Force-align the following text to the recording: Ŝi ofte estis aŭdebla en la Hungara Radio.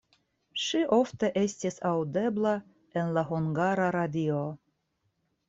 Ŝi 0.61 0.79
ofte 0.95 1.29
estis 1.41 1.77
aŭdebla 1.89 2.55
en 3.03 3.13
la 3.19 3.25
Hungara 3.29 3.93
Radio. 3.99 4.43